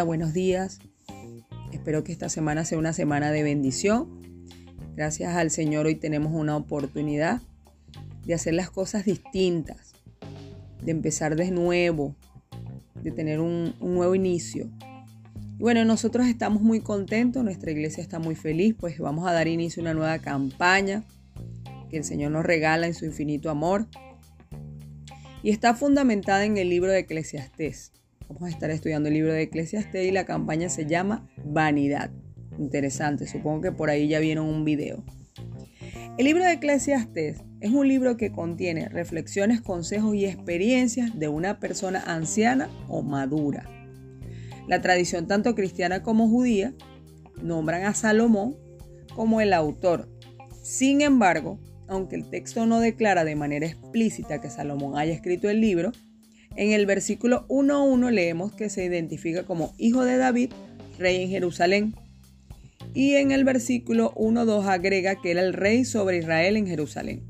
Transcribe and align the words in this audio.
Buenos 0.00 0.32
días. 0.32 0.78
Espero 1.70 2.02
que 2.02 2.12
esta 2.12 2.30
semana 2.30 2.64
sea 2.64 2.78
una 2.78 2.94
semana 2.94 3.30
de 3.30 3.42
bendición. 3.42 4.08
Gracias 4.96 5.36
al 5.36 5.50
Señor 5.50 5.84
hoy 5.84 5.96
tenemos 5.96 6.32
una 6.32 6.56
oportunidad 6.56 7.42
de 8.24 8.32
hacer 8.32 8.54
las 8.54 8.70
cosas 8.70 9.04
distintas, 9.04 9.92
de 10.82 10.92
empezar 10.92 11.36
de 11.36 11.50
nuevo, 11.50 12.16
de 13.02 13.10
tener 13.12 13.38
un, 13.38 13.74
un 13.80 13.94
nuevo 13.94 14.14
inicio. 14.14 14.70
Y 15.58 15.62
bueno, 15.62 15.84
nosotros 15.84 16.26
estamos 16.26 16.62
muy 16.62 16.80
contentos, 16.80 17.44
nuestra 17.44 17.70
iglesia 17.70 18.02
está 18.02 18.18
muy 18.18 18.34
feliz, 18.34 18.74
pues 18.76 18.98
vamos 18.98 19.28
a 19.28 19.32
dar 19.32 19.46
inicio 19.46 19.82
a 19.82 19.84
una 19.84 19.94
nueva 19.94 20.18
campaña 20.20 21.04
que 21.90 21.98
el 21.98 22.04
Señor 22.04 22.32
nos 22.32 22.46
regala 22.46 22.86
en 22.86 22.94
su 22.94 23.04
infinito 23.04 23.50
amor. 23.50 23.86
Y 25.42 25.50
está 25.50 25.74
fundamentada 25.74 26.46
en 26.46 26.56
el 26.56 26.70
libro 26.70 26.90
de 26.90 27.00
Eclesiastés. 27.00 27.92
Vamos 28.28 28.44
a 28.44 28.48
estar 28.48 28.70
estudiando 28.70 29.08
el 29.08 29.14
libro 29.14 29.32
de 29.32 29.42
Eclesiastés 29.42 30.06
y 30.06 30.10
la 30.10 30.24
campaña 30.24 30.68
se 30.68 30.86
llama 30.86 31.28
Vanidad. 31.44 32.10
Interesante, 32.58 33.26
supongo 33.26 33.62
que 33.62 33.72
por 33.72 33.90
ahí 33.90 34.08
ya 34.08 34.20
vieron 34.20 34.46
un 34.46 34.64
video. 34.64 35.02
El 36.18 36.26
libro 36.26 36.44
de 36.44 36.52
Eclesiastés 36.52 37.42
es 37.60 37.70
un 37.70 37.88
libro 37.88 38.16
que 38.16 38.32
contiene 38.32 38.88
reflexiones, 38.88 39.60
consejos 39.60 40.14
y 40.14 40.26
experiencias 40.26 41.18
de 41.18 41.28
una 41.28 41.58
persona 41.58 42.02
anciana 42.06 42.68
o 42.88 43.02
madura. 43.02 43.68
La 44.68 44.80
tradición 44.80 45.26
tanto 45.26 45.54
cristiana 45.54 46.02
como 46.02 46.28
judía 46.28 46.74
nombran 47.42 47.84
a 47.84 47.94
Salomón 47.94 48.56
como 49.14 49.40
el 49.40 49.52
autor. 49.52 50.08
Sin 50.62 51.00
embargo, 51.00 51.58
aunque 51.88 52.16
el 52.16 52.28
texto 52.28 52.66
no 52.66 52.80
declara 52.80 53.24
de 53.24 53.36
manera 53.36 53.66
explícita 53.66 54.40
que 54.40 54.50
Salomón 54.50 54.96
haya 54.96 55.12
escrito 55.12 55.48
el 55.50 55.60
libro, 55.60 55.92
en 56.56 56.72
el 56.72 56.86
versículo 56.86 57.46
1.1 57.48 58.10
leemos 58.10 58.52
que 58.52 58.68
se 58.68 58.84
identifica 58.84 59.44
como 59.44 59.74
hijo 59.78 60.04
de 60.04 60.16
David, 60.16 60.52
rey 60.98 61.22
en 61.22 61.30
Jerusalén. 61.30 61.94
Y 62.94 63.14
en 63.14 63.30
el 63.30 63.44
versículo 63.44 64.12
1.2 64.14 64.66
agrega 64.66 65.20
que 65.20 65.30
era 65.30 65.40
el 65.40 65.52
rey 65.52 65.84
sobre 65.84 66.18
Israel 66.18 66.56
en 66.56 66.66
Jerusalén. 66.66 67.22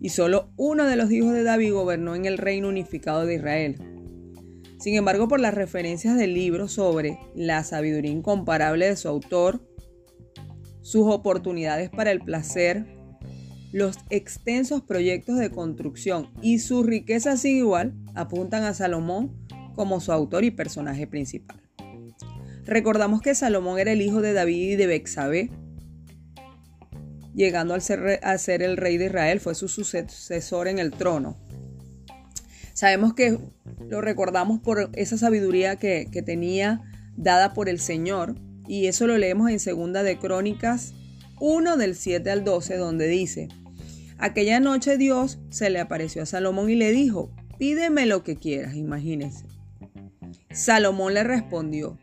Y 0.00 0.10
solo 0.10 0.50
uno 0.56 0.84
de 0.84 0.96
los 0.96 1.10
hijos 1.10 1.32
de 1.32 1.42
David 1.42 1.72
gobernó 1.72 2.14
en 2.14 2.24
el 2.24 2.38
reino 2.38 2.68
unificado 2.68 3.26
de 3.26 3.34
Israel. 3.34 3.76
Sin 4.78 4.94
embargo, 4.94 5.26
por 5.26 5.40
las 5.40 5.54
referencias 5.54 6.16
del 6.16 6.34
libro 6.34 6.68
sobre 6.68 7.18
la 7.34 7.64
sabiduría 7.64 8.12
incomparable 8.12 8.86
de 8.86 8.96
su 8.96 9.08
autor, 9.08 9.60
sus 10.82 11.06
oportunidades 11.12 11.90
para 11.90 12.12
el 12.12 12.20
placer, 12.20 12.86
los 13.72 13.98
extensos 14.10 14.82
proyectos 14.82 15.38
de 15.38 15.50
construcción 15.50 16.30
y 16.40 16.58
su 16.58 16.82
riqueza 16.82 17.36
sin 17.36 17.58
igual 17.58 17.94
apuntan 18.14 18.64
a 18.64 18.74
Salomón 18.74 19.36
como 19.74 20.00
su 20.00 20.12
autor 20.12 20.44
y 20.44 20.50
personaje 20.50 21.06
principal. 21.06 21.60
Recordamos 22.64 23.22
que 23.22 23.34
Salomón 23.34 23.78
era 23.78 23.92
el 23.92 24.02
hijo 24.02 24.20
de 24.20 24.32
David 24.32 24.72
y 24.72 24.76
de 24.76 24.86
Bexabé. 24.86 25.50
Llegando 27.34 27.74
a 27.74 27.80
ser, 27.80 28.62
el 28.62 28.76
rey 28.76 28.98
de 28.98 29.06
Israel, 29.06 29.40
fue 29.40 29.54
su 29.54 29.68
sucesor 29.68 30.66
en 30.66 30.78
el 30.78 30.90
trono. 30.90 31.36
Sabemos 32.74 33.14
que 33.14 33.38
lo 33.88 34.00
recordamos 34.00 34.60
por 34.60 34.90
esa 34.94 35.16
sabiduría 35.16 35.76
que, 35.76 36.08
que 36.10 36.22
tenía 36.22 36.82
dada 37.16 37.54
por 37.54 37.68
el 37.68 37.78
Señor, 37.78 38.34
y 38.66 38.86
eso 38.86 39.06
lo 39.06 39.16
leemos 39.16 39.50
en 39.50 39.60
Segunda 39.60 40.02
de 40.02 40.18
Crónicas 40.18 40.94
1 41.40 41.76
del 41.76 41.94
7 41.94 42.30
al 42.30 42.44
12, 42.44 42.76
donde 42.76 43.06
dice, 43.08 43.48
Aquella 44.18 44.58
noche 44.58 44.96
Dios 44.96 45.38
se 45.50 45.70
le 45.70 45.78
apareció 45.78 46.22
a 46.22 46.26
Salomón 46.26 46.70
y 46.70 46.74
le 46.74 46.90
dijo, 46.90 47.30
pídeme 47.58 48.04
lo 48.06 48.24
que 48.24 48.36
quieras, 48.36 48.74
imagínense. 48.74 49.46
Salomón 50.50 51.14
le 51.14 51.22
respondió, 51.22 51.98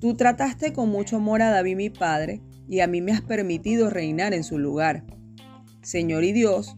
tú 0.00 0.14
trataste 0.14 0.72
con 0.72 0.88
mucho 0.88 1.16
amor 1.16 1.42
a 1.42 1.50
David 1.50 1.76
mi 1.76 1.90
padre, 1.90 2.40
y 2.68 2.80
a 2.80 2.86
mí 2.86 3.02
me 3.02 3.12
has 3.12 3.20
permitido 3.20 3.90
reinar 3.90 4.32
en 4.32 4.44
su 4.44 4.58
lugar. 4.58 5.04
Señor 5.82 6.24
y 6.24 6.32
Dios, 6.32 6.76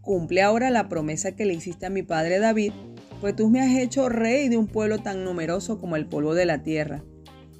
cumple 0.00 0.42
ahora 0.42 0.70
la 0.70 0.88
promesa 0.88 1.32
que 1.32 1.44
le 1.44 1.54
hiciste 1.54 1.86
a 1.86 1.90
mi 1.90 2.02
padre 2.02 2.38
David, 2.38 2.72
pues 3.20 3.36
tú 3.36 3.48
me 3.48 3.60
has 3.60 3.76
hecho 3.76 4.08
rey 4.08 4.48
de 4.48 4.56
un 4.56 4.66
pueblo 4.66 4.98
tan 4.98 5.22
numeroso 5.22 5.78
como 5.78 5.96
el 5.96 6.06
polvo 6.06 6.34
de 6.34 6.46
la 6.46 6.62
tierra. 6.62 7.04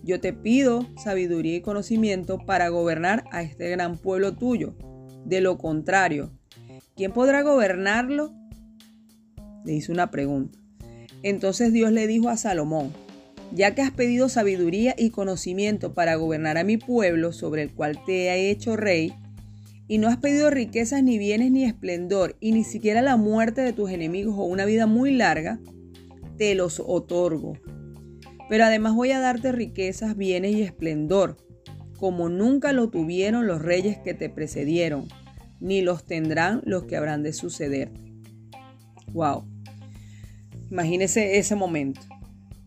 Yo 0.04 0.20
te 0.20 0.34
pido 0.34 0.86
sabiduría 1.02 1.56
y 1.56 1.60
conocimiento 1.62 2.38
para 2.38 2.68
gobernar 2.68 3.24
a 3.32 3.42
este 3.42 3.70
gran 3.70 3.96
pueblo 3.96 4.34
tuyo 4.34 4.76
de 5.24 5.40
lo 5.40 5.56
contrario, 5.56 6.30
¿quién 6.94 7.12
podrá 7.12 7.40
gobernarlo? 7.40 8.34
Le 9.64 9.72
hizo 9.72 9.92
una 9.92 10.10
pregunta. 10.10 10.58
Entonces 11.22 11.72
Dios 11.72 11.90
le 11.90 12.06
dijo 12.06 12.28
a 12.28 12.36
Salomón, 12.36 12.92
ya 13.50 13.74
que 13.74 13.80
has 13.80 13.92
pedido 13.92 14.28
sabiduría 14.28 14.94
y 14.98 15.08
conocimiento 15.08 15.94
para 15.94 16.16
gobernar 16.16 16.58
a 16.58 16.64
mi 16.64 16.76
pueblo 16.76 17.32
sobre 17.32 17.62
el 17.62 17.72
cual 17.72 17.98
te 18.04 18.28
he 18.28 18.50
hecho 18.50 18.76
rey, 18.76 19.14
y 19.88 19.98
no 19.98 20.08
has 20.08 20.18
pedido 20.18 20.50
riquezas 20.50 21.02
ni 21.02 21.16
bienes 21.16 21.50
ni 21.50 21.64
esplendor, 21.64 22.36
y 22.40 22.52
ni 22.52 22.64
siquiera 22.64 23.00
la 23.00 23.16
muerte 23.16 23.62
de 23.62 23.72
tus 23.72 23.90
enemigos 23.90 24.34
o 24.36 24.44
una 24.44 24.66
vida 24.66 24.86
muy 24.86 25.14
larga, 25.14 25.60
te 26.36 26.54
los 26.54 26.82
otorgo. 26.84 27.54
Pero 28.48 28.64
además 28.64 28.94
voy 28.94 29.10
a 29.12 29.20
darte 29.20 29.52
riquezas, 29.52 30.16
bienes 30.16 30.54
y 30.54 30.62
esplendor, 30.62 31.36
como 31.98 32.28
nunca 32.28 32.72
lo 32.72 32.90
tuvieron 32.90 33.46
los 33.46 33.62
reyes 33.62 33.98
que 33.98 34.14
te 34.14 34.28
precedieron, 34.28 35.08
ni 35.60 35.80
los 35.80 36.04
tendrán 36.04 36.60
los 36.64 36.84
que 36.84 36.96
habrán 36.96 37.22
de 37.22 37.32
sucederte. 37.32 38.00
Wow. 39.12 39.44
Imagínese 40.70 41.38
ese 41.38 41.54
momento. 41.54 42.00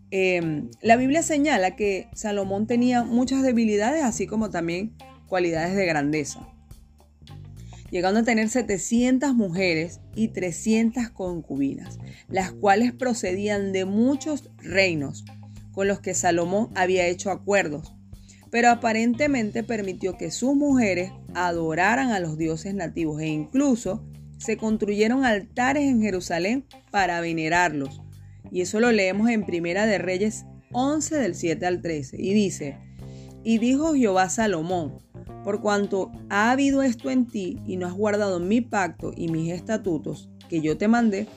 Em, 0.09 0.69
la 0.81 0.95
Biblia 0.95 1.21
señala 1.21 1.75
que 1.75 2.07
Salomón 2.13 2.65
tenía 2.65 3.03
muchas 3.03 3.43
debilidades, 3.43 4.03
así 4.03 4.25
como 4.25 4.49
también 4.49 4.95
cualidades 5.27 5.75
de 5.75 5.85
grandeza, 5.85 6.47
llegando 7.91 8.21
a 8.21 8.23
tener 8.23 8.47
700 8.47 9.35
mujeres 9.35 9.99
y 10.15 10.29
300 10.29 11.09
concubinas, 11.09 11.99
las 12.29 12.53
cuales 12.53 12.93
procedían 12.93 13.73
de 13.73 13.83
muchos 13.83 14.49
reinos 14.57 15.25
con 15.77 15.87
los 15.87 15.99
que 15.99 16.15
Salomón 16.15 16.71
había 16.73 17.05
hecho 17.05 17.29
acuerdos 17.29 17.93
pero 18.49 18.69
aparentemente 18.69 19.63
permitió 19.63 20.17
que 20.17 20.31
sus 20.31 20.55
mujeres 20.55 21.11
adoraran 21.35 22.11
a 22.11 22.19
los 22.19 22.37
dioses 22.37 22.73
nativos 22.73 23.21
e 23.21 23.27
incluso 23.27 24.03
se 24.39 24.57
construyeron 24.57 25.25
altares 25.25 25.83
en 25.83 26.01
Jerusalén 26.01 26.65
para 26.89 27.21
venerarlos. 27.21 28.01
Y 28.51 28.61
eso 28.61 28.79
lo 28.79 28.91
leemos 28.91 29.29
en 29.29 29.45
Primera 29.45 29.85
de 29.85 29.97
Reyes 29.97 30.45
11 30.71 31.17
del 31.17 31.35
7 31.35 31.65
al 31.65 31.81
13 31.81 32.17
y 32.19 32.33
dice, 32.33 32.77
y 33.43 33.57
dijo 33.57 33.93
Jehová 33.93 34.29
Salomón, 34.29 34.99
por 35.43 35.61
cuanto 35.61 36.11
ha 36.29 36.51
habido 36.51 36.81
esto 36.81 37.09
en 37.09 37.27
ti 37.27 37.59
y 37.67 37.77
no 37.77 37.85
has 37.85 37.93
guardado 37.93 38.39
mi 38.39 38.61
pacto 38.61 39.11
y 39.15 39.27
mis 39.29 39.51
estatutos 39.51 40.29
que 40.49 40.61
yo 40.61 40.77
te 40.77 40.87
mandé, 40.87 41.27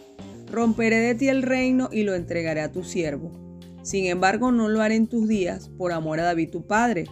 romperé 0.50 0.98
de 0.98 1.14
ti 1.14 1.28
el 1.28 1.42
reino 1.42 1.88
y 1.92 2.02
lo 2.04 2.14
entregaré 2.14 2.60
a 2.60 2.72
tu 2.72 2.82
siervo 2.82 3.49
sin 3.90 4.06
embargo, 4.06 4.52
no 4.52 4.68
lo 4.68 4.82
haré 4.82 4.94
en 4.94 5.08
tus 5.08 5.26
días 5.26 5.68
por 5.76 5.90
amor 5.90 6.20
a 6.20 6.22
David 6.22 6.50
tu 6.50 6.64
padre. 6.64 7.06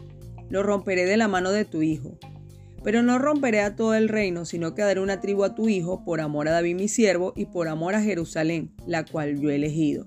Lo 0.48 0.62
romperé 0.62 1.06
de 1.06 1.16
la 1.16 1.26
mano 1.26 1.50
de 1.50 1.64
tu 1.64 1.82
hijo. 1.82 2.16
Pero 2.84 3.02
no 3.02 3.18
romperé 3.18 3.62
a 3.62 3.74
todo 3.74 3.94
el 3.94 4.08
reino, 4.08 4.44
sino 4.44 4.76
que 4.76 4.82
daré 4.82 5.00
una 5.00 5.20
tribu 5.20 5.42
a 5.42 5.56
tu 5.56 5.68
hijo 5.68 6.04
por 6.04 6.20
amor 6.20 6.46
a 6.46 6.52
David 6.52 6.76
mi 6.76 6.86
siervo 6.86 7.32
y 7.34 7.46
por 7.46 7.66
amor 7.66 7.96
a 7.96 8.00
Jerusalén, 8.00 8.70
la 8.86 9.04
cual 9.04 9.40
yo 9.40 9.50
he 9.50 9.56
elegido. 9.56 10.06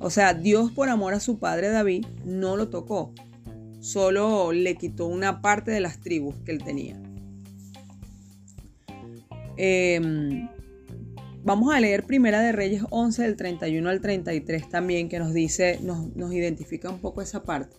O 0.00 0.10
sea, 0.10 0.34
Dios 0.34 0.70
por 0.70 0.90
amor 0.90 1.14
a 1.14 1.20
su 1.20 1.38
padre 1.38 1.70
David 1.70 2.04
no 2.26 2.58
lo 2.58 2.68
tocó, 2.68 3.14
solo 3.80 4.52
le 4.52 4.74
quitó 4.74 5.06
una 5.06 5.40
parte 5.40 5.70
de 5.70 5.80
las 5.80 5.98
tribus 5.98 6.34
que 6.44 6.52
él 6.52 6.62
tenía. 6.62 7.00
Eh, 9.56 10.46
Vamos 11.46 11.72
a 11.72 11.78
leer 11.78 12.02
Primera 12.02 12.40
de 12.40 12.50
Reyes 12.50 12.82
11 12.90 13.22
del 13.22 13.36
31 13.36 13.88
al 13.88 14.00
33 14.00 14.68
también 14.68 15.08
que 15.08 15.20
nos 15.20 15.32
dice, 15.32 15.78
nos, 15.80 16.12
nos 16.16 16.32
identifica 16.32 16.90
un 16.90 16.98
poco 16.98 17.22
esa 17.22 17.44
parte, 17.44 17.76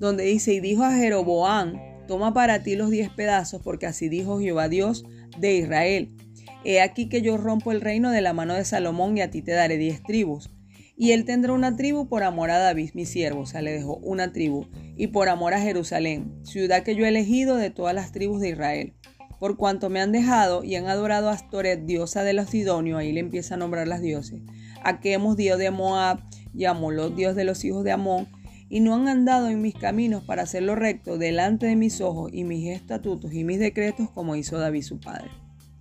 donde 0.00 0.24
dice, 0.24 0.54
y 0.54 0.60
dijo 0.60 0.84
a 0.84 0.94
Jeroboam, 0.94 1.74
toma 2.08 2.32
para 2.32 2.62
ti 2.62 2.76
los 2.76 2.88
diez 2.88 3.10
pedazos, 3.10 3.60
porque 3.62 3.84
así 3.84 4.08
dijo 4.08 4.40
Jehová 4.40 4.70
Dios 4.70 5.04
de 5.38 5.54
Israel. 5.54 6.16
He 6.64 6.80
aquí 6.80 7.10
que 7.10 7.20
yo 7.20 7.36
rompo 7.36 7.72
el 7.72 7.82
reino 7.82 8.10
de 8.10 8.22
la 8.22 8.32
mano 8.32 8.54
de 8.54 8.64
Salomón 8.64 9.18
y 9.18 9.20
a 9.20 9.30
ti 9.30 9.42
te 9.42 9.52
daré 9.52 9.76
diez 9.76 10.02
tribus. 10.02 10.48
Y 10.96 11.10
él 11.10 11.26
tendrá 11.26 11.52
una 11.52 11.76
tribu 11.76 12.08
por 12.08 12.22
amor 12.22 12.50
a 12.50 12.56
David, 12.56 12.92
mi 12.94 13.04
siervo, 13.04 13.40
o 13.40 13.46
sea, 13.46 13.60
le 13.60 13.72
dejó 13.72 13.96
una 13.98 14.32
tribu, 14.32 14.64
y 14.96 15.08
por 15.08 15.28
amor 15.28 15.52
a 15.52 15.60
Jerusalén, 15.60 16.42
ciudad 16.42 16.82
que 16.82 16.96
yo 16.96 17.04
he 17.04 17.08
elegido 17.08 17.56
de 17.56 17.68
todas 17.68 17.94
las 17.94 18.12
tribus 18.12 18.40
de 18.40 18.48
Israel 18.48 18.94
por 19.44 19.58
cuanto 19.58 19.90
me 19.90 20.00
han 20.00 20.10
dejado 20.10 20.64
y 20.64 20.74
han 20.76 20.86
adorado 20.86 21.28
a 21.28 21.34
Astoret, 21.34 21.84
diosa 21.84 22.24
de 22.24 22.32
los 22.32 22.48
Sidonios, 22.48 22.98
ahí 22.98 23.12
le 23.12 23.20
empieza 23.20 23.56
a 23.56 23.58
nombrar 23.58 23.86
las 23.86 24.00
dioses, 24.00 24.40
a 24.82 24.98
hemos 25.02 25.36
dios 25.36 25.58
de 25.58 25.70
Moab, 25.70 26.20
y 26.54 26.64
a 26.64 26.74
dios 27.14 27.36
de 27.36 27.44
los 27.44 27.62
hijos 27.62 27.84
de 27.84 27.92
Amón, 27.92 28.26
y 28.70 28.80
no 28.80 28.94
han 28.94 29.06
andado 29.06 29.50
en 29.50 29.60
mis 29.60 29.74
caminos 29.74 30.24
para 30.24 30.44
hacerlo 30.44 30.76
recto 30.76 31.18
delante 31.18 31.66
de 31.66 31.76
mis 31.76 32.00
ojos 32.00 32.30
y 32.32 32.44
mis 32.44 32.70
estatutos 32.70 33.34
y 33.34 33.44
mis 33.44 33.58
decretos 33.58 34.08
como 34.08 34.34
hizo 34.34 34.56
David 34.56 34.80
su 34.80 34.98
padre. 34.98 35.30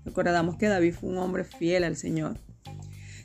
Recordamos 0.03 0.57
que 0.57 0.67
David 0.67 0.95
fue 0.95 1.11
un 1.11 1.19
hombre 1.19 1.45
fiel 1.45 1.85
al 1.85 1.95
Señor. 1.95 2.39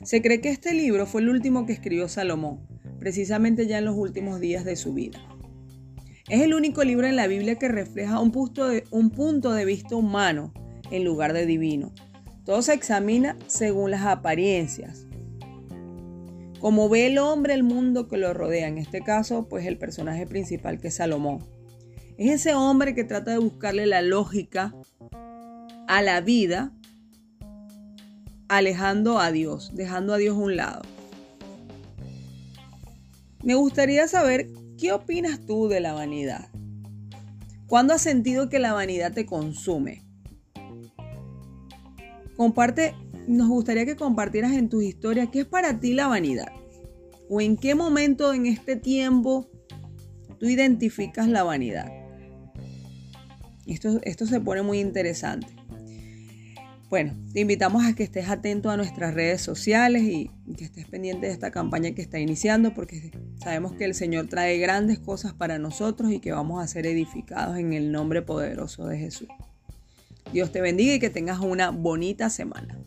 Se 0.05 0.21
cree 0.21 0.39
que 0.39 0.51
este 0.51 0.73
libro 0.73 1.05
fue 1.05 1.19
el 1.19 1.27
último 1.27 1.65
que 1.65 1.73
escribió 1.73 2.07
Salomón, 2.07 2.61
precisamente 2.97 3.67
ya 3.67 3.79
en 3.79 3.83
los 3.83 3.97
últimos 3.97 4.39
días 4.39 4.63
de 4.63 4.77
su 4.77 4.93
vida. 4.93 5.19
Es 6.29 6.41
el 6.41 6.53
único 6.53 6.83
libro 6.83 7.07
en 7.07 7.15
la 7.15 7.25
Biblia 7.25 7.55
que 7.55 7.69
refleja 7.69 8.19
un 8.19 8.31
punto 8.31 8.67
de, 8.67 8.83
un 8.91 9.09
punto 9.09 9.51
de 9.51 9.65
vista 9.65 9.95
humano 9.95 10.53
en 10.91 11.03
lugar 11.03 11.33
de 11.33 11.47
divino. 11.47 11.91
Todo 12.45 12.61
se 12.61 12.73
examina 12.73 13.35
según 13.47 13.89
las 13.89 14.05
apariencias. 14.05 15.07
Como 16.59 16.87
ve 16.87 17.07
el 17.07 17.17
hombre 17.17 17.55
el 17.55 17.63
mundo 17.63 18.07
que 18.07 18.17
lo 18.17 18.31
rodea, 18.35 18.67
en 18.67 18.77
este 18.77 19.01
caso, 19.01 19.47
pues 19.49 19.65
el 19.65 19.79
personaje 19.79 20.27
principal 20.27 20.79
que 20.79 20.89
es 20.89 20.95
Salomón. 20.95 21.39
Es 22.17 22.29
ese 22.29 22.53
hombre 22.53 22.93
que 22.93 23.03
trata 23.03 23.31
de 23.31 23.39
buscarle 23.39 23.87
la 23.87 24.03
lógica 24.03 24.75
a 25.87 26.01
la 26.03 26.21
vida, 26.21 26.71
alejando 28.49 29.19
a 29.19 29.31
Dios, 29.31 29.71
dejando 29.73 30.13
a 30.13 30.17
Dios 30.17 30.37
a 30.37 30.39
un 30.39 30.55
lado. 30.57 30.81
Me 33.43 33.55
gustaría 33.55 34.07
saber 34.07 34.49
qué 34.79 34.93
opinas 34.93 35.45
tú 35.45 35.67
de 35.67 35.81
la 35.81 35.93
vanidad. 35.93 36.47
¿Cuándo 37.67 37.93
has 37.93 38.01
sentido 38.01 38.49
que 38.49 38.59
la 38.59 38.73
vanidad 38.73 39.13
te 39.13 39.25
consume? 39.25 40.05
Comparte, 42.37 42.95
nos 43.27 43.49
gustaría 43.49 43.85
que 43.85 43.97
compartieras 43.97 44.53
en 44.53 44.69
tus 44.69 44.83
historias 44.83 45.29
qué 45.31 45.41
es 45.41 45.45
para 45.45 45.79
ti 45.79 45.93
la 45.93 46.07
vanidad. 46.07 46.47
O 47.29 47.41
en 47.41 47.57
qué 47.57 47.75
momento 47.75 48.33
en 48.33 48.45
este 48.45 48.75
tiempo 48.75 49.49
tú 50.39 50.47
identificas 50.47 51.27
la 51.27 51.43
vanidad. 51.43 51.91
Esto, 53.67 53.99
esto 54.03 54.25
se 54.25 54.39
pone 54.39 54.61
muy 54.61 54.79
interesante. 54.79 55.58
Bueno, 56.89 57.13
te 57.33 57.41
invitamos 57.41 57.85
a 57.85 57.93
que 57.93 58.01
estés 58.01 58.29
atento 58.29 58.71
a 58.71 58.77
nuestras 58.77 59.13
redes 59.13 59.41
sociales 59.41 60.01
y 60.01 60.31
que 60.57 60.65
estés 60.65 60.87
pendiente 60.87 61.27
de 61.27 61.33
esta 61.33 61.51
campaña 61.51 61.91
que 61.91 62.01
está 62.01 62.17
iniciando 62.17 62.73
porque 62.73 63.11
sabemos 63.43 63.73
que 63.73 63.85
el 63.85 63.93
Señor 63.93 64.27
trae 64.27 64.57
grandes 64.57 64.97
cosas 64.97 65.33
para 65.33 65.59
nosotros 65.59 66.11
y 66.11 66.19
que 66.19 66.31
vamos 66.31 66.63
a 66.63 66.67
ser 66.67 66.87
edificados 66.87 67.57
en 67.57 67.73
el 67.73 67.91
nombre 67.91 68.23
poderoso 68.23 68.87
de 68.87 68.97
Jesús. 68.97 69.27
Dios 70.33 70.51
te 70.51 70.61
bendiga 70.61 70.95
y 70.95 70.99
que 70.99 71.11
tengas 71.11 71.39
una 71.39 71.69
bonita 71.69 72.31
semana. 72.31 72.79